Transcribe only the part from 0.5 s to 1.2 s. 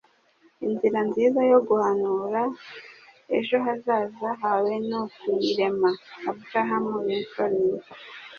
Inzira